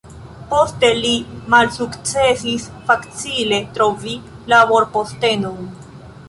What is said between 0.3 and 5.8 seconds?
Poste li malsukcesis facile trovi laborpostenon.